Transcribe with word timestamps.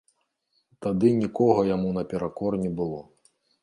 Тады 0.85 1.13
нікога 1.21 1.69
яму 1.75 1.95
наперакор 2.01 2.61
не 2.67 2.77
было. 2.83 3.09